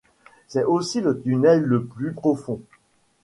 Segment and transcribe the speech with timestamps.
[0.47, 2.59] C'est aussi le tunnel le plus profond.